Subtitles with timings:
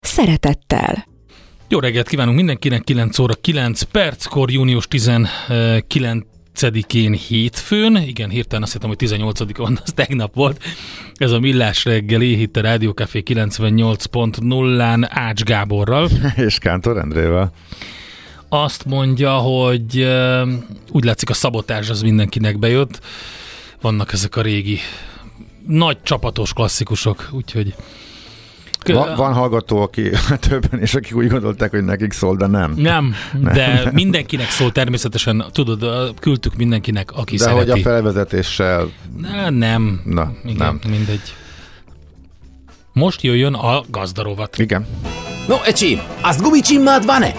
[0.00, 1.08] szeretettel.
[1.68, 6.24] Jó reggelt kívánunk mindenkinek, 9 óra 9 perckor, június 19
[6.92, 10.62] én hétfőn, igen, hirtelen azt hittem, hogy 18 van, az tegnap volt.
[11.14, 16.08] Ez a Millás reggeli, itt a Rádió Café 98.0-án Ács Gáborral.
[16.46, 17.52] És Kántor Endrével.
[18.48, 20.08] Azt mondja, hogy
[20.90, 23.00] úgy látszik a szabotás az mindenkinek bejött.
[23.80, 24.78] Vannak ezek a régi
[25.66, 27.74] nagy csapatos klasszikusok, úgyhogy
[28.86, 30.10] van, van hallgató, aki
[30.48, 32.72] többen, és akik úgy gondolták, hogy nekik szól, de nem.
[32.76, 33.52] Nem, nem.
[33.52, 37.64] de mindenkinek szól természetesen, tudod, küldtük mindenkinek, aki de szereti.
[37.64, 38.88] De hogy a felvezetéssel...
[39.20, 40.00] Ne, nem.
[40.04, 40.80] Na, Igen, nem.
[40.90, 41.34] mindegy.
[42.92, 44.58] Most jöjjön a gazdarovat.
[44.58, 44.86] Igen.
[45.48, 47.32] No, ecsi, azt gumicsimmád van-e?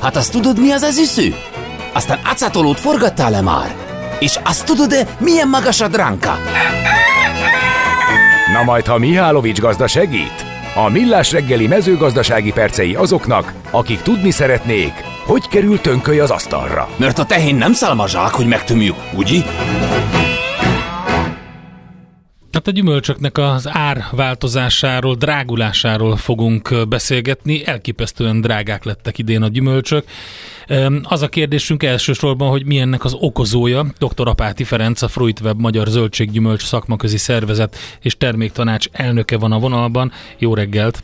[0.00, 1.34] Hát azt tudod, mi az az üsző?
[1.92, 3.74] Aztán acatolót forgattál-e már?
[4.18, 6.36] És azt tudod-e, milyen magas a dránka?
[8.52, 10.51] Na majd, ha Mihálovics gazda segít?
[10.74, 14.92] A Millás reggeli mezőgazdasági percei azoknak, akik tudni szeretnék,
[15.24, 16.88] hogy kerül tönköly az asztalra.
[16.96, 19.40] Mert a tehén nem szalmazsák, hogy megtömjük, ugye?
[22.52, 27.66] Hát a gyümölcsöknek az ár változásáról, drágulásáról fogunk beszélgetni.
[27.66, 30.04] Elképesztően drágák lettek idén a gyümölcsök.
[31.02, 33.84] Az a kérdésünk elsősorban, hogy mi ennek az okozója.
[33.98, 34.28] Dr.
[34.28, 40.12] Apáti Ferenc, a Fruitweb Magyar Zöldséggyümölcs Szakmaközi Szervezet és Terméktanács elnöke van a vonalban.
[40.38, 41.02] Jó reggelt!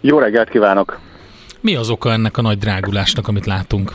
[0.00, 1.00] Jó reggelt kívánok!
[1.60, 3.92] Mi az oka ennek a nagy drágulásnak, amit látunk?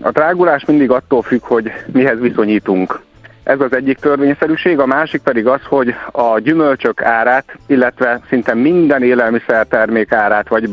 [0.00, 3.02] A drágulás mindig attól függ, hogy mihez viszonyítunk.
[3.46, 9.02] Ez az egyik törvényszerűség, a másik pedig az, hogy a gyümölcsök árát, illetve szinte minden
[9.02, 10.70] élelmiszertermék árát, vagy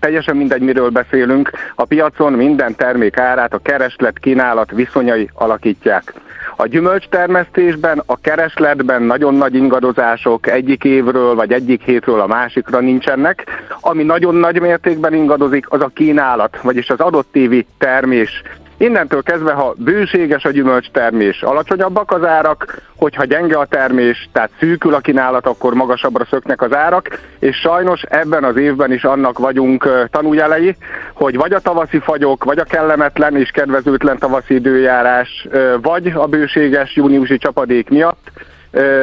[0.00, 6.12] teljesen mindegy, miről beszélünk, a piacon minden termék árát a kereslet kínálat viszonyai alakítják.
[6.56, 13.44] A gyümölcstermesztésben, a keresletben nagyon nagy ingadozások egyik évről vagy egyik hétről a másikra nincsenek.
[13.80, 18.42] Ami nagyon nagy mértékben ingadozik, az a kínálat, vagyis az adott évi termés
[18.78, 24.94] Innentől kezdve, ha bőséges a gyümölcstermés, alacsonyabbak az árak, hogyha gyenge a termés, tehát szűkül
[24.94, 30.08] a kínálat, akkor magasabbra szöknek az árak, és sajnos ebben az évben is annak vagyunk
[30.10, 30.76] tanújelei,
[31.14, 35.48] hogy vagy a tavaszi fagyok, vagy a kellemetlen és kedvezőtlen tavaszi időjárás,
[35.82, 38.30] vagy a bőséges júniusi csapadék miatt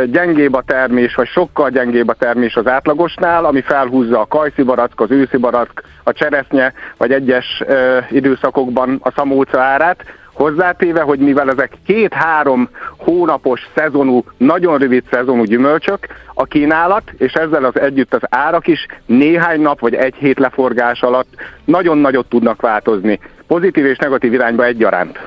[0.05, 5.01] gyengébb a termés, vagy sokkal gyengébb a termés az átlagosnál, ami felhúzza a kajszi barack,
[5.01, 7.63] az őszi barack, a cseresznye, vagy egyes
[8.09, 10.03] időszakokban a szamóca árát,
[10.33, 17.63] hozzátéve, hogy mivel ezek két-három hónapos szezonú, nagyon rövid szezonú gyümölcsök, a kínálat, és ezzel
[17.63, 21.27] az együtt az árak is néhány nap vagy egy hét leforgás alatt
[21.65, 25.17] nagyon nagyot tudnak változni pozitív és negatív irányba egyaránt.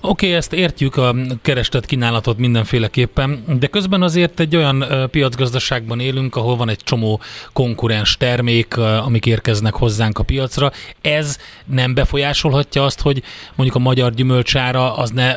[0.00, 6.36] Oké, okay, ezt értjük a kerestet kínálatot mindenféleképpen, de közben azért egy olyan piacgazdaságban élünk,
[6.36, 7.20] ahol van egy csomó
[7.52, 10.70] konkurens termék, amik érkeznek hozzánk a piacra.
[11.00, 13.22] Ez nem befolyásolhatja azt, hogy
[13.54, 15.34] mondjuk a magyar gyümölcsára az ne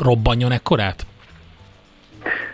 [0.00, 1.06] robbanjon ekkorát?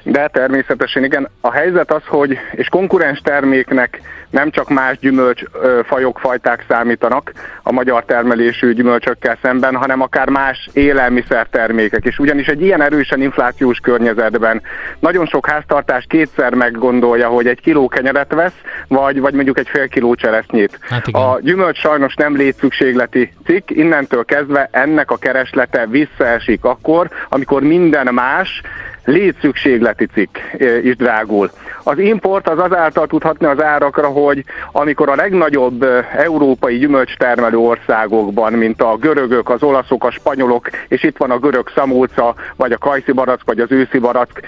[0.09, 1.29] De természetesen igen.
[1.41, 4.01] A helyzet az, hogy és konkurens terméknek
[4.31, 12.05] nem csak más gyümölcsfajok, fajták számítanak a magyar termelésű gyümölcsökkel szemben, hanem akár más élelmiszertermékek
[12.05, 12.19] is.
[12.19, 14.63] Ugyanis egy ilyen erősen inflációs környezetben
[14.99, 19.89] nagyon sok háztartás kétszer meggondolja, hogy egy kiló kenyeret vesz, vagy, vagy mondjuk egy fél
[19.89, 20.79] kiló cseresznyét.
[20.81, 27.63] Hát a gyümölcs sajnos nem létszükségleti cikk, innentől kezdve ennek a kereslete visszaesik akkor, amikor
[27.63, 28.63] minden más
[29.07, 30.37] létszükségleti cikk
[30.83, 31.51] is drágul.
[31.83, 35.87] Az import az azáltal tudhatni az árakra, hogy amikor a legnagyobb
[36.17, 41.71] európai gyümölcstermelő országokban, mint a görögök, az olaszok, a spanyolok, és itt van a görög
[41.75, 44.41] szamóca, vagy a kajszi barack, vagy az őszi barack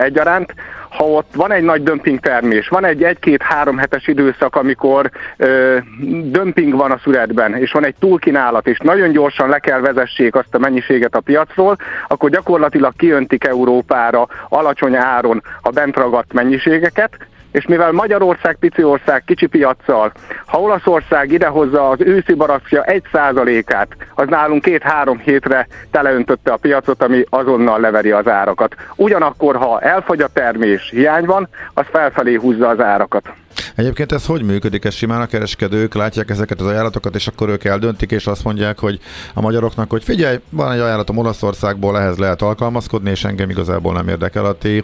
[0.00, 0.54] egyaránt,
[0.92, 5.76] ha ott van egy nagy dömping termés, van egy egy-két-három hetes időszak, amikor ö,
[6.22, 10.54] dömping van a szüretben, és van egy túlkínálat, és nagyon gyorsan le kell vezessék azt
[10.54, 11.76] a mennyiséget a piacról,
[12.08, 17.16] akkor gyakorlatilag kiöntik Európára alacsony áron a bent ragadt mennyiségeket,
[17.52, 20.12] és mivel Magyarország pici ország, kicsi piaccal,
[20.46, 27.02] ha Olaszország idehozza az őszi barackja egy százalékát, az nálunk két-három hétre teleöntötte a piacot,
[27.02, 28.74] ami azonnal leveri az árakat.
[28.96, 33.32] Ugyanakkor, ha elfogy a termés, hiány van, az felfelé húzza az árakat.
[33.74, 34.84] Egyébként ez hogy működik?
[34.84, 38.78] Ez simán a kereskedők látják ezeket az ajánlatokat, és akkor ők eldöntik, és azt mondják,
[38.78, 38.98] hogy
[39.34, 44.08] a magyaroknak, hogy figyelj, van egy ajánlatom Olaszországból, ehhez lehet alkalmazkodni, és engem igazából nem
[44.08, 44.82] érdekel a ti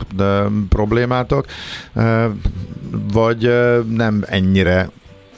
[0.69, 1.45] problémátok,
[3.13, 3.53] vagy
[3.89, 4.89] nem ennyire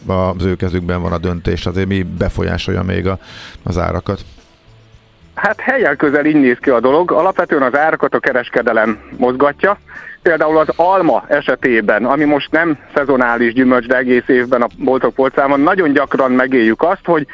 [0.07, 3.19] az ő kezükben van a döntés, azért mi befolyásolja még a,
[3.63, 4.21] az árakat?
[5.35, 7.13] Hát helyen közel így néz ki a dolog.
[7.13, 9.79] Alapvetően az árakat a kereskedelem mozgatja.
[10.22, 15.61] Például az alma esetében, ami most nem szezonális gyümölcs, de egész évben a boltok polcában,
[15.61, 17.26] nagyon gyakran megéljük azt, hogy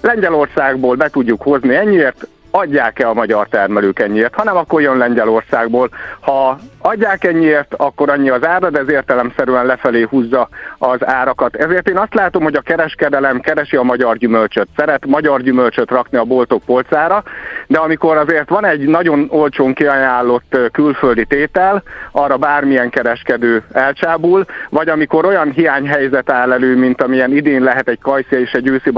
[0.00, 5.90] Lengyelországból be tudjuk hozni ennyiért, adják-e a magyar termelők ennyiért, hanem akkor jön Lengyelországból.
[6.20, 10.48] Ha adják ennyiért, akkor annyi az ára, de ez értelemszerűen lefelé húzza
[10.78, 11.56] az árakat.
[11.56, 16.18] Ezért én azt látom, hogy a kereskedelem keresi a magyar gyümölcsöt, szeret magyar gyümölcsöt rakni
[16.18, 17.22] a boltok polcára,
[17.66, 21.82] de amikor azért van egy nagyon olcsón kiajánlott külföldi tétel,
[22.12, 28.00] arra bármilyen kereskedő elcsábul, vagy amikor olyan hiányhelyzet áll elő, mint amilyen idén lehet egy
[28.00, 28.90] kajszia és egy őszi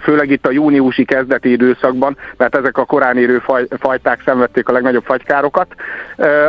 [0.00, 4.72] főleg itt a júniusi kezdeti időszakban, mert ezek a korán érő faj, fajták szenvedték a
[4.72, 5.66] legnagyobb fagykárokat,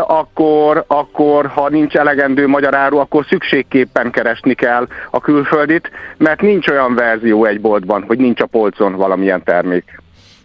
[0.07, 6.67] akkor, akkor ha nincs elegendő magyar áru, akkor szükségképpen keresni kell a külföldit, mert nincs
[6.67, 10.00] olyan verzió egy boltban, hogy nincs a polcon valamilyen termék.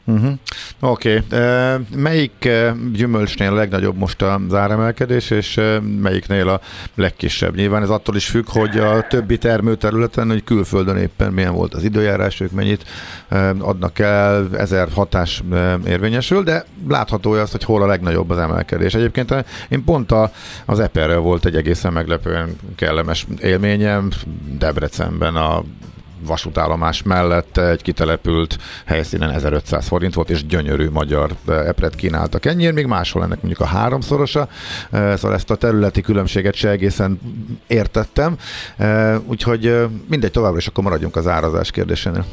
[0.08, 0.32] Uh-huh.
[0.80, 1.22] Oké.
[1.30, 1.78] Okay.
[1.96, 2.48] Melyik
[2.92, 5.60] gyümölcsnél a legnagyobb most az áremelkedés, és
[6.00, 6.60] melyiknél a
[6.94, 7.54] legkisebb?
[7.54, 11.84] Nyilván ez attól is függ, hogy a többi termőterületen, hogy külföldön éppen milyen volt az
[11.84, 12.84] időjárás, ők mennyit
[13.58, 15.42] adnak el, ezer hatás
[15.86, 18.94] érvényesül, de látható az, hogy hol a legnagyobb az emelkedés.
[18.94, 20.32] Egyébként én pont a,
[20.64, 24.10] az Eperrel volt egy egészen meglepően kellemes élményem,
[24.58, 25.64] Debrecenben a
[26.26, 32.44] vasútállomás mellett egy kitelepült helyszínen 1500 forint volt, és gyönyörű magyar epret kínáltak.
[32.44, 34.48] Ennyiért még máshol ennek mondjuk a háromszorosa,
[34.90, 37.20] e, szóval ezt a területi különbséget se egészen
[37.66, 38.36] értettem,
[38.76, 42.24] e, úgyhogy e, mindegy, továbbra is akkor maradjunk az árazás kérdésénél.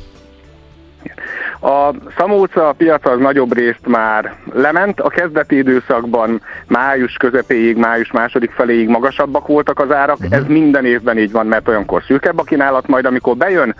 [1.63, 8.51] A szamóca piac az nagyobb részt már lement, a kezdeti időszakban május közepéig, május második
[8.51, 10.37] feléig magasabbak voltak az árak, uh-huh.
[10.37, 13.75] ez minden évben így van, mert olyankor szűkebb a kínálat, majd amikor bejön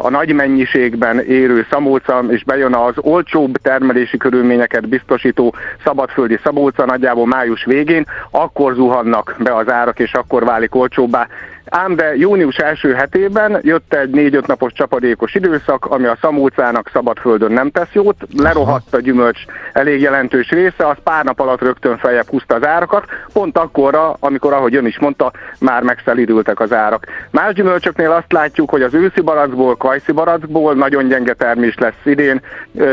[0.00, 5.54] a nagy mennyiségben érő szamóca, és bejön az olcsóbb termelési körülményeket biztosító
[5.84, 11.28] szabadföldi szabóca nagyjából május végén, akkor zuhannak be az árak, és akkor válik olcsóbbá.
[11.76, 17.52] Ám de június első hetében jött egy négy-öt napos csapadékos időszak, ami a szamúcának szabadföldön
[17.52, 19.40] nem tesz jót, lerohadt a gyümölcs
[19.72, 24.52] elég jelentős része, az pár nap alatt rögtön feljebb húzta az árakat, pont akkorra, amikor,
[24.52, 27.06] ahogy ön is mondta, már megszelidültek az árak.
[27.30, 32.40] Más gyümölcsöknél azt látjuk, hogy az őszi barackból, kajszi barackból nagyon gyenge termés lesz idén,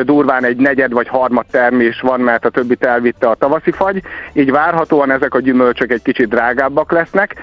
[0.04, 4.02] durván egy negyed vagy harmad termés van, mert a többit elvitte a tavaszi fagy,
[4.34, 7.36] így várhatóan ezek a gyümölcsök egy kicsit drágábbak lesznek,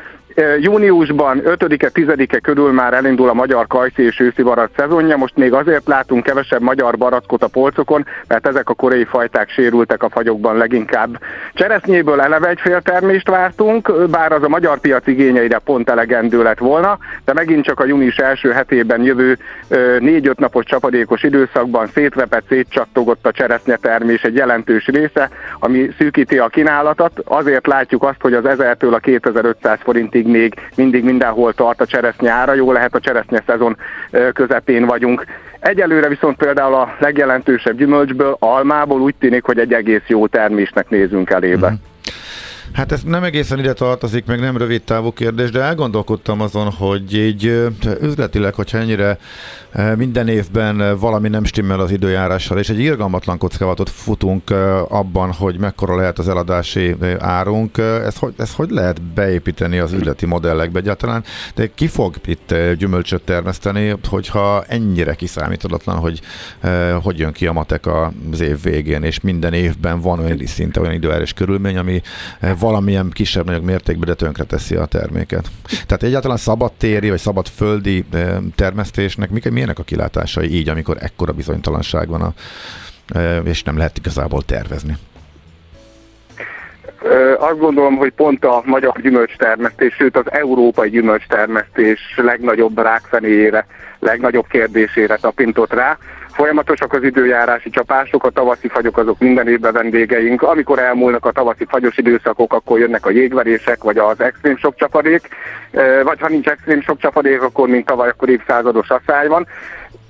[0.61, 5.53] Júniusban 5-e, 10-e körül már elindul a magyar kajszi és őszi barack szezonja, most még
[5.53, 10.57] azért látunk kevesebb magyar barackot a polcokon, mert ezek a korai fajták sérültek a fagyokban
[10.57, 11.19] leginkább.
[11.55, 16.59] Cseresznyéből eleve egy fél termést vártunk, bár az a magyar piac igényeire pont elegendő lett
[16.59, 19.39] volna, de megint csak a június első hetében jövő
[19.71, 26.49] 4-5 napos csapadékos időszakban szétrepett, szétcsattogott a cseresznye termés egy jelentős része, ami szűkíti a
[26.49, 27.13] kínálatot.
[27.25, 32.31] Azért látjuk azt, hogy az 1000-től a 2500 forintig még mindig mindenhol tart a cseresznye
[32.31, 33.77] ára, jó lehet a cseresznye szezon
[34.33, 35.25] közepén vagyunk.
[35.61, 41.31] Egyelőre viszont például a legjelentősebb gyümölcsből, almából úgy tűnik, hogy egy egész jó termésnek nézünk
[41.31, 41.71] elébe.
[41.71, 41.75] Mm.
[42.73, 47.15] Hát ez nem egészen ide tartozik, meg nem rövid távú kérdés, de elgondolkodtam azon, hogy
[47.17, 47.67] így
[48.01, 49.19] üzletileg, hogyha ennyire
[49.97, 54.51] minden évben valami nem stimmel az időjárással, és egy irgalmatlan kockávatot futunk
[54.89, 60.27] abban, hogy mekkora lehet az eladási árunk, ezt hogy, ezt hogy lehet beépíteni az üzleti
[60.27, 66.21] modellekbe egyáltalán, de ki fog itt gyümölcsöt termeszteni, hogyha ennyire kiszámítatlan, hogy
[67.03, 67.87] hogy jön ki a matek
[68.33, 72.03] az év végén, és minden évben van olyan szinte olyan időjárás körülmény, ami
[72.59, 75.51] valamilyen kisebb-nagyobb mértékben de tönkre teszi a terméket.
[75.87, 80.97] Tehát egyáltalán szabad téri vagy szabad földi eh, termesztésnek mik, milyenek a kilátásai így, amikor
[81.01, 82.35] ekkora bizonytalanság van, a,
[83.09, 84.97] eh, és nem lehet igazából tervezni?
[87.39, 93.67] Azt gondolom, hogy pont a magyar gyümölcstermesztés, sőt az európai gyümölcstermesztés legnagyobb rákfenéjére,
[93.99, 95.99] legnagyobb kérdésére tapintott rá.
[96.33, 100.43] Folyamatosak az időjárási csapások, a tavaszi fagyok azok minden évben vendégeink.
[100.43, 105.29] Amikor elmúlnak a tavaszi fagyos időszakok, akkor jönnek a jégverések, vagy az extrém sok csapadék,
[106.05, 109.47] vagy ha nincs extrém sok csapadék, akkor mint tavaly, akkor évszázados asszály van.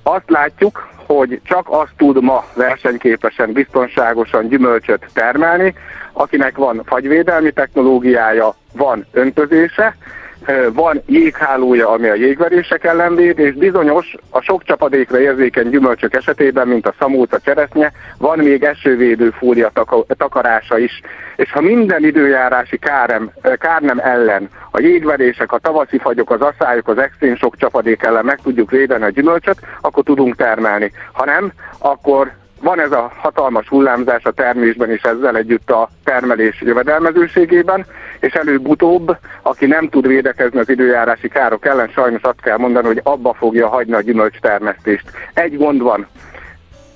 [0.02, 5.74] Azt látjuk, hogy csak azt tud ma versenyképesen, biztonságosan gyümölcsöt termelni,
[6.12, 9.96] akinek van fagyvédelmi technológiája, van öntözése,
[10.73, 16.68] van jéghálója, ami a jégverések ellen véd, és bizonyos a sok csapadékra érzékeny gyümölcsök esetében,
[16.68, 19.73] mint a szamóca cseresznye, van még esővédő fólia
[20.07, 21.00] takarása is.
[21.37, 26.99] És ha minden időjárási kárem, kárnem ellen, a jégverések, a tavaszi fagyok, az asszályok, az
[26.99, 30.92] extrém sok csapadék ellen meg tudjuk védeni a gyümölcsöt, akkor tudunk termelni.
[31.12, 36.60] Ha nem, akkor van ez a hatalmas hullámzás a termésben és ezzel együtt a termelés
[36.60, 37.86] jövedelmezőségében,
[38.20, 43.00] és előbb-utóbb, aki nem tud védekezni az időjárási károk ellen, sajnos azt kell mondani, hogy
[43.02, 45.10] abba fogja hagyni a gyümölcs termesztést.
[45.34, 46.06] Egy gond van,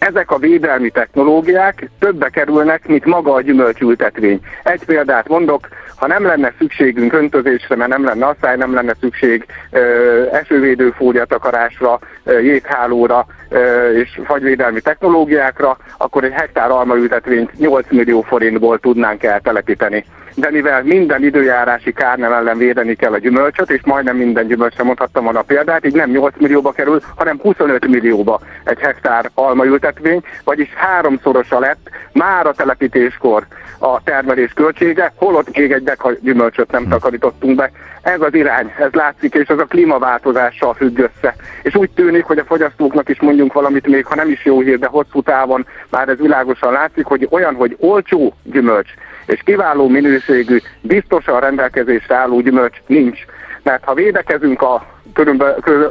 [0.08, 4.40] ezek a védelmi technológiák többe kerülnek, mint maga a gyümölcsültetvény.
[4.62, 9.46] Egy példát mondok, ha nem lenne szükségünk öntözésre, mert nem lenne asszály, nem lenne szükség
[9.70, 18.20] ö, esővédő fóliatakarásra, ö, jéghálóra ö, és fagyvédelmi technológiákra, akkor egy hektár almaültetvényt 8 millió
[18.20, 24.16] forintból tudnánk eltelepíteni de mivel minden időjárási kárnem ellen védeni kell a gyümölcsöt, és majdnem
[24.16, 28.78] minden gyümölcsre mondhattam volna a példát, így nem 8 millióba kerül, hanem 25 millióba egy
[28.78, 33.46] hektár almaültetvény, vagyis háromszorosa lett már a telepítéskor
[33.78, 36.90] a termelés költsége, holott még egy dekha gyümölcsöt nem hm.
[36.90, 37.70] takarítottunk be.
[38.02, 41.34] Ez az irány, ez látszik, és ez a klímaváltozással függ össze.
[41.62, 44.78] És úgy tűnik, hogy a fogyasztóknak is mondjunk valamit, még ha nem is jó hír,
[44.78, 48.90] de hosszú távon már ez világosan látszik, hogy olyan, hogy olcsó gyümölcs,
[49.26, 53.24] és kiváló minőségű, biztosan rendelkezésre álló gyümölcs nincs.
[53.62, 54.86] Mert ha védekezünk a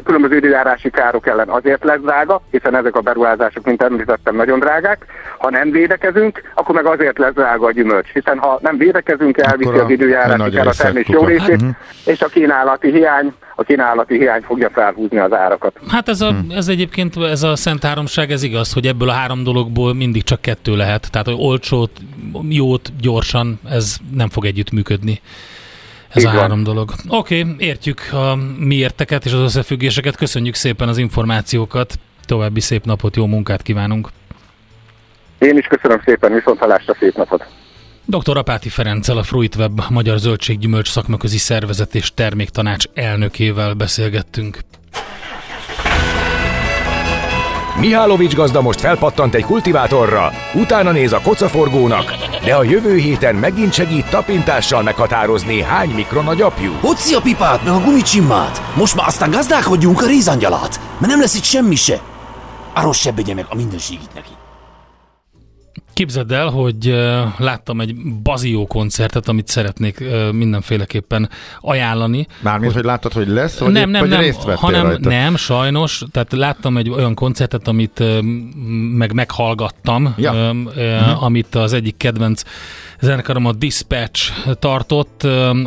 [0.04, 5.06] különböző időjárási károk ellen azért lesz drága, hiszen ezek a beruházások, mint említettem, nagyon drágák.
[5.38, 9.78] Ha nem védekezünk, akkor meg azért lesz drága a gyümölcs, hiszen ha nem védekezünk, elviszi
[9.78, 11.76] az időjárási kár a termés jó részét, hát,
[12.06, 15.80] és a kínálati hiány a kínálati hiány fogja felhúzni az árakat.
[15.88, 16.52] Hát ez, a, hm.
[16.52, 20.42] ez egyébként, ez a szent háromság, ez igaz, hogy ebből a három dologból mindig csak
[20.42, 21.12] kettő lehet.
[21.12, 21.92] Tehát, hogy olcsót,
[22.50, 25.22] jót, gyorsan, ez nem fog együtt működni.
[26.14, 26.40] Ez Így a van.
[26.40, 26.92] három dolog.
[27.08, 30.16] Oké, okay, értjük a miérteket és az összefüggéseket.
[30.16, 32.00] Köszönjük szépen az információkat.
[32.26, 34.10] További szép napot, jó munkát kívánunk.
[35.40, 37.46] Én is köszönöm szépen, viszont halásra szép napot.
[38.06, 38.38] Dr.
[38.38, 44.58] Apáti Ferenccel a Fruitweb Magyar Zöldséggyümölcs Szakmaközi Szervezet és Terméktanács elnökével beszélgettünk.
[47.80, 53.74] Mihálovics gazda most felpattant egy kultivátorra, utána néz a kocaforgónak, de a jövő héten megint
[53.74, 56.72] segít tapintással meghatározni, hány mikron a gyapjú.
[56.82, 58.62] Hoci a pipát, meg a gumicsimmát!
[58.76, 62.02] Most már aztán gazdálkodjunk a rézangyalát, mert nem lesz itt semmi se.
[62.74, 64.41] Arról se meg a mindenségit neki.
[65.94, 66.96] Képzeld el, hogy
[67.38, 71.30] láttam egy Bazió koncertet, amit szeretnék mindenféleképpen
[71.62, 72.28] ajánlani.
[72.40, 75.10] Mármint, hogy, hogy láttad, hogy lesz, vagy, nem, nem, nem, részt hanem rajta?
[75.10, 76.04] nem, sajnos.
[76.12, 78.04] Tehát láttam egy olyan koncertet, amit
[78.98, 80.32] meg meghallgattam, ja.
[80.32, 81.24] uh-huh.
[81.24, 82.42] amit az egyik kedvenc
[83.02, 85.24] zenekarom a Dispatch tartott,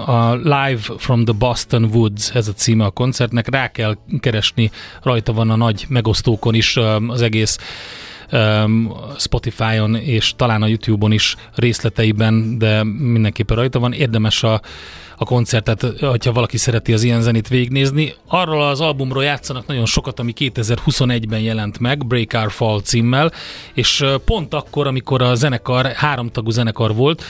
[0.07, 4.71] a Live from the Boston Woods, ez a címe a koncertnek, rá kell keresni,
[5.03, 6.77] rajta van a nagy megosztókon is
[7.09, 7.59] az egész
[9.19, 13.93] Spotify-on és talán a YouTube-on is részleteiben, de mindenképpen rajta van.
[13.93, 14.61] Érdemes a
[15.25, 18.15] a koncertet, hogyha valaki szereti az ilyen zenét végignézni.
[18.27, 23.33] Arról az albumról játszanak nagyon sokat, ami 2021-ben jelent meg, Break Our Fall címmel,
[23.75, 27.23] és pont akkor, amikor a zenekar, háromtagú zenekar volt,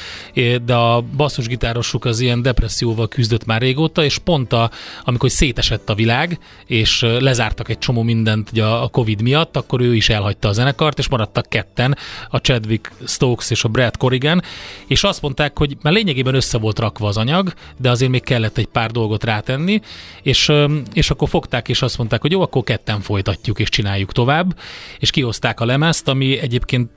[0.64, 4.70] de a basszusgitárosuk az ilyen depresszióval küzdött már régóta, és pont a,
[5.04, 9.94] amikor szétesett a világ, és lezártak egy csomó mindent ugye a Covid miatt, akkor ő
[9.94, 11.96] is elhagyta a zenekart, és maradtak ketten,
[12.28, 14.42] a Chadwick Stokes és a Brad Corrigan,
[14.86, 17.52] és azt mondták, hogy már lényegében össze volt rakva az anyag,
[17.84, 19.80] de azért még kellett egy pár dolgot rátenni,
[20.22, 20.52] és,
[20.92, 24.58] és akkor fogták és azt mondták, hogy jó, akkor ketten folytatjuk és csináljuk tovább,
[24.98, 26.90] és kihozták a lemezt, ami egyébként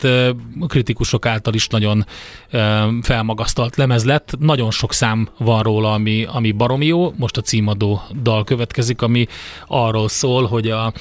[0.67, 2.05] kritikusok által is nagyon
[3.01, 4.33] felmagasztalt lemez lett.
[4.39, 7.13] Nagyon sok szám van róla, ami, ami baromi jó.
[7.17, 9.27] Most a címadó dal következik, ami
[9.67, 10.93] arról szól, hogy a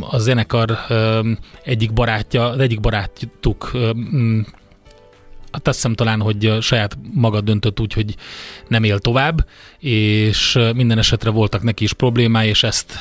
[0.00, 0.78] a zenekar
[1.62, 4.65] egyik barátja, az egyik barátuk hát
[5.64, 8.14] azt hiszem talán, hogy saját maga döntött úgy, hogy
[8.68, 9.46] nem él tovább,
[9.78, 12.92] és minden esetre voltak neki is problémái, és ezt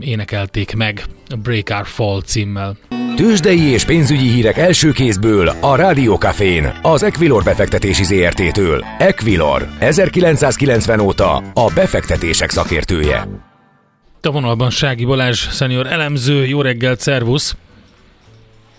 [0.00, 1.04] énekelték meg
[1.42, 2.76] Break Our Fall címmel.
[3.16, 8.84] Tőzsdei és pénzügyi hírek első kézből a Rádiókafén, az Equilor befektetési ZRT-től.
[8.98, 13.28] Equilor, 1990 óta a befektetések szakértője.
[14.22, 17.56] A vonalban Sági Balázs, szenior elemző, jó reggelt, szervusz!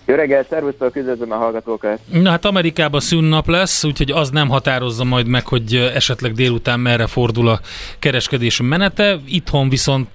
[0.08, 2.00] Jó reggel, szervusztok, üdvözlöm a hallgatókat!
[2.12, 7.06] Na hát Amerikában szünnap lesz, úgyhogy az nem határozza majd meg, hogy esetleg délután merre
[7.06, 7.60] fordul a
[7.98, 9.18] kereskedés menete.
[9.24, 10.08] Itthon viszont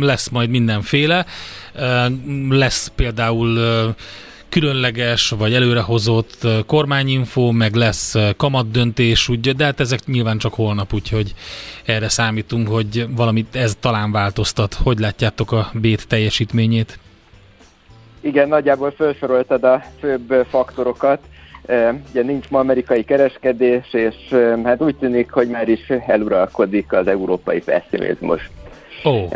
[0.00, 1.26] lesz majd mindenféle.
[2.48, 3.58] Lesz például
[4.48, 11.34] különleges vagy előrehozott kormányinfó, meg lesz kamatdöntés, úgy, de hát ezek nyilván csak holnap, úgyhogy
[11.84, 14.74] erre számítunk, hogy valamit ez talán változtat.
[14.74, 16.98] Hogy látjátok a bét teljesítményét?
[18.22, 21.20] Igen, nagyjából felsoroltad a főbb faktorokat.
[22.10, 24.14] Ugye nincs ma amerikai kereskedés, és
[24.64, 28.50] hát úgy tűnik, hogy már is eluralkodik az európai pessimizmus.
[29.02, 29.32] Oh.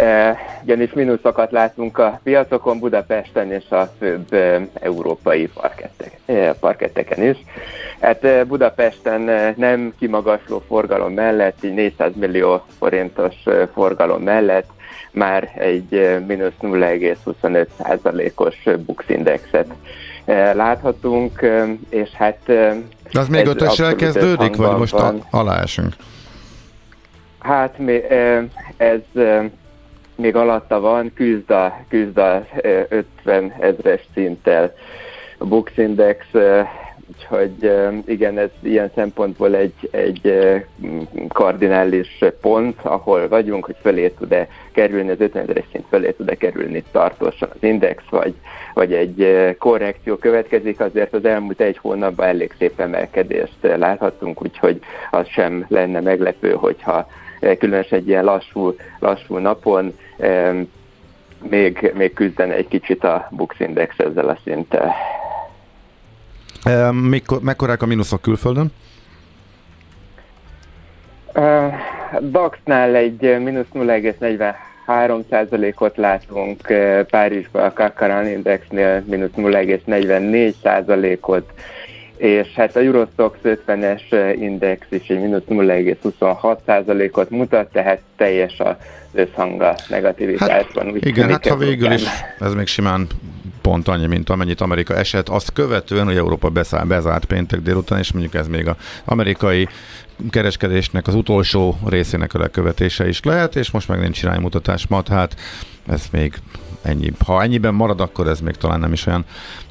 [0.63, 4.35] Ugyanis mínuszokat látunk a piacokon, Budapesten és a főbb
[4.81, 6.21] európai parkettek,
[6.61, 7.37] parketteken is.
[8.01, 13.35] Hát Budapesten nem kimagasló forgalom mellett, így 400 millió forintos
[13.73, 14.69] forgalom mellett
[15.11, 18.55] már egy mínusz 0,25 százalékos
[18.87, 19.67] Bux Indexet
[20.55, 21.51] láthatunk,
[21.89, 22.39] és hát...
[23.13, 25.25] Az még ötössel kezdődik, vagy most van.
[25.31, 25.95] alá esünk?
[27.47, 27.79] Hát
[28.77, 29.01] ez
[30.17, 32.47] még alatta van, küzd a, küzd a
[32.89, 34.75] 50 ezres szinttel.
[35.39, 36.27] A Bux Index
[37.09, 37.73] Úgyhogy
[38.07, 40.39] igen, ez ilyen szempontból egy, egy
[41.29, 46.85] kardinális pont, ahol vagyunk, hogy fölé tud-e kerülni, az 50 ezeres szint fölé tud-e kerülni
[46.93, 48.35] tartósan az index, vagy,
[48.75, 55.29] vagy egy korrekció következik, azért az elmúlt egy hónapban elég szép emelkedést láthattunk, úgyhogy az
[55.29, 57.07] sem lenne meglepő, hogyha
[57.55, 59.95] különösen egy ilyen lassú, lassú napon
[61.49, 64.95] még, még küzdene egy kicsit a Bux Index ezzel a szinttel.
[66.93, 68.73] Mikor, mekkorák a mínuszok külföldön?
[71.35, 71.75] Uh,
[72.21, 76.61] DAX-nál egy mínusz 0,43%-ot látunk,
[77.11, 81.53] Párizsban a Kakaran Indexnél mínusz 0,44%-ot,
[82.17, 88.75] és hát a Eurostox 50-es index is egy mínusz 0,26%-ot mutat, tehát teljes az
[89.13, 90.85] összhang a negativitásban.
[90.85, 92.03] Hát, igen, hát ha végül is
[92.39, 93.07] ez még simán
[93.63, 95.29] pont annyi, mint amennyit Amerika esett.
[95.29, 99.69] Azt követően, hogy Európa beszáll, bezárt péntek délután, és mondjuk ez még az amerikai
[100.31, 105.35] kereskedésnek az utolsó részének a lekövetése is lehet, és most meg nincs iránymutatás mat, hát
[105.89, 106.35] ez még
[106.87, 107.13] ennyi.
[107.27, 109.25] Ha ennyiben marad, akkor ez még talán nem is olyan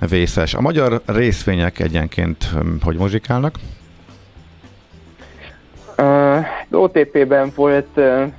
[0.10, 0.54] vészes.
[0.54, 3.56] A magyar részvények egyenként hm, hogy muzsikálnak?
[5.98, 8.32] Uh, OTP-ben volt uh,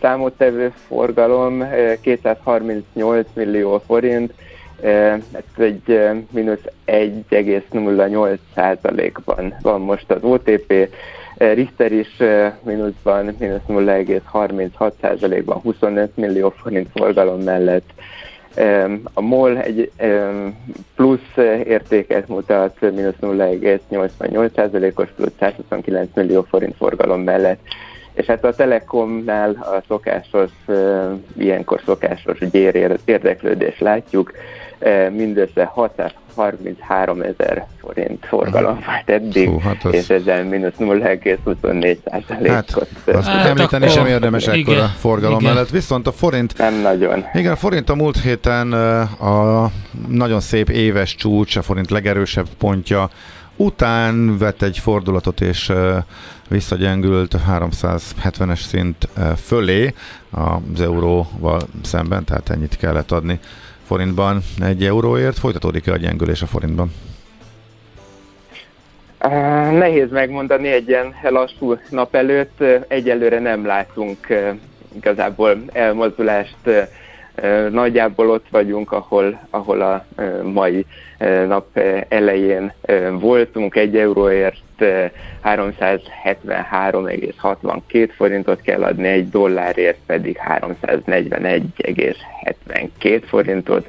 [0.00, 1.64] számottevő forgalom,
[2.00, 4.32] 238 millió forint,
[4.80, 5.20] ez
[5.56, 6.00] egy
[6.30, 10.88] mínusz 1,08 százalékban van most az OTP,
[11.36, 12.16] Richter is
[12.62, 17.90] mínuszban, mínusz 0,36 százalékban 25 millió forint forgalom mellett.
[19.12, 19.90] A MOL egy
[20.94, 27.60] plusz értéket mutat, mínusz 0,88 százalékos plusz 129 millió forint forgalom mellett.
[28.12, 30.50] És hát a Telekomnál a szokásos,
[31.38, 34.32] ilyenkor szokásos gyér érdeklődés látjuk,
[35.10, 35.64] mindössze
[36.36, 39.94] 633 ezer forint forgalom volt eddig, Hú, hát az...
[39.94, 42.88] és ezzel mínusz 0,24 százalékot.
[43.06, 45.52] Hát, azt hát említeni akkor, sem érdemes ekkora forgalom igen.
[45.52, 46.58] mellett, viszont a forint...
[46.58, 47.24] Nem nagyon.
[47.34, 49.70] Igen, a forint a múlt héten a
[50.08, 53.10] nagyon szép éves csúcs, a forint legerősebb pontja
[53.56, 55.72] után vett egy fordulatot, és
[56.48, 59.94] visszagyengült 370-es szint fölé
[60.30, 63.40] az euróval szemben, tehát ennyit kellett adni
[63.86, 65.38] forintban egy euróért.
[65.38, 66.92] Folytatódik-e a gyengülés a forintban?
[69.72, 72.62] Nehéz megmondani egy ilyen lassú nap előtt.
[72.88, 74.26] Egyelőre nem látunk
[74.96, 76.56] igazából elmozdulást.
[77.70, 80.04] Nagyjából ott vagyunk, ahol, ahol a
[80.42, 80.86] mai
[81.46, 82.72] nap elején
[83.18, 83.76] voltunk.
[83.76, 84.56] Egy euróért
[85.44, 93.88] 373,62 forintot kell adni, egy dollárért pedig 341,72 forintot.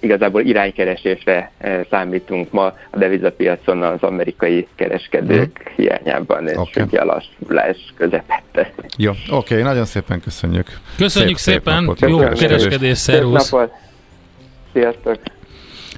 [0.00, 1.52] Igazából iránykeresésre
[1.90, 5.72] számítunk ma a devizapiacon az amerikai kereskedők mm.
[5.76, 6.82] hiányában, és okay.
[6.82, 8.72] ugye lassulás közepette.
[8.96, 10.66] Jó, oké, okay, nagyon szépen köszönjük.
[10.96, 13.52] Köszönjük szép, szépen, szép jó kereskedés, szervusz!
[14.72, 15.18] Sziasztok!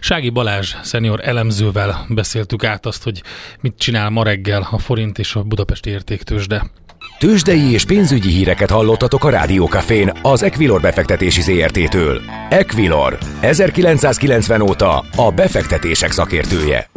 [0.00, 3.22] Sági Balázs szenior elemzővel beszéltük át azt, hogy
[3.61, 6.62] mit csinál ma reggel a forint és a budapesti értéktősde.
[7.22, 12.20] Tőzsdei és pénzügyi híreket hallottatok a Rádiókafén az Equilor befektetési ZRT-től.
[12.48, 16.90] Equilor, 1990 óta a befektetések szakértője.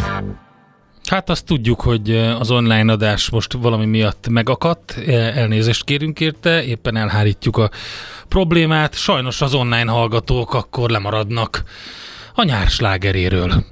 [1.09, 4.97] Hát azt tudjuk, hogy az online adás most valami miatt megakadt,
[5.35, 7.69] elnézést kérünk érte, éppen elhárítjuk a
[8.27, 8.95] problémát.
[8.95, 11.63] Sajnos az online hallgatók akkor lemaradnak
[12.33, 13.65] a nyár slágeréről.